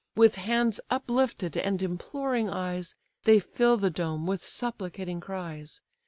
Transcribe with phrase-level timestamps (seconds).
[0.15, 5.79] With hands uplifted and imploring eyes, They fill the dome with supplicating cries.